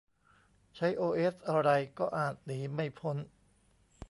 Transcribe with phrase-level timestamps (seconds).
[0.75, 1.69] ใช้โอเอสอะไร
[1.99, 3.17] ก็อาจหนีไม่พ้น